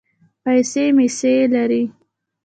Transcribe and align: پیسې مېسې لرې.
پیسې 0.43 0.83
مېسې 0.95 1.33
لرې. 1.53 1.83